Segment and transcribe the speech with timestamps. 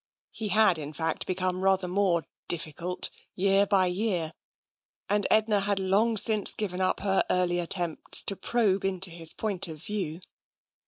[0.31, 2.25] He had, in fact, become rather more"
[2.57, 3.11] difficult"
[3.45, 4.33] year by year,
[5.07, 9.67] and Edna had long since given up her early attempts to probe into his point
[9.67, 10.19] of view.